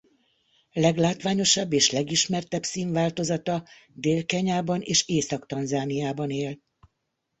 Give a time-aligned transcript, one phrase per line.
[0.73, 6.57] Leglátványosabb és legismertebb színváltozata Dél-Kenyában és Észak-Tanzániában él.